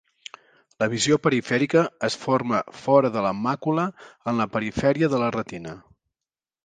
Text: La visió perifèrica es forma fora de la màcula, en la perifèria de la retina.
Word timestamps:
La 0.83 0.87
visió 0.93 1.17
perifèrica 1.25 1.83
es 2.07 2.17
forma 2.23 2.61
fora 2.85 3.11
de 3.17 3.23
la 3.27 3.35
màcula, 3.43 3.85
en 4.33 4.41
la 4.43 4.49
perifèria 4.57 5.11
de 5.15 5.21
la 5.27 5.33
retina. 5.41 5.77